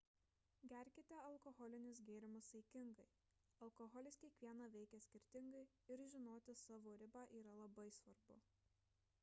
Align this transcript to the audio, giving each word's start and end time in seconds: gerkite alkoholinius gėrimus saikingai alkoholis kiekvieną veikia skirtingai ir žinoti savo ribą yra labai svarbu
gerkite 0.69 1.17
alkoholinius 1.25 1.99
gėrimus 2.07 2.47
saikingai 2.53 3.05
alkoholis 3.67 4.17
kiekvieną 4.23 4.69
veikia 4.77 4.99
skirtingai 5.05 5.63
ir 5.97 6.05
žinoti 6.15 6.55
savo 6.63 6.95
ribą 7.03 7.27
yra 7.43 7.53
labai 7.63 7.85
svarbu 7.99 8.39